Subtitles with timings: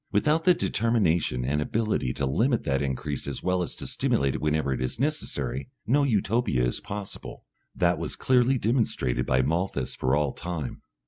[0.11, 4.41] Without the determination and ability to limit that increase as well as to stimulate it
[4.41, 7.45] whenever it is necessary, no Utopia is possible.
[7.75, 10.81] That was clearly demonstrated by Malthus for all time.